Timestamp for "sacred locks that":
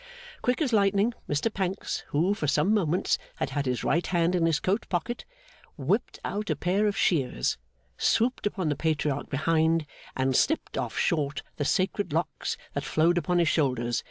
11.65-12.83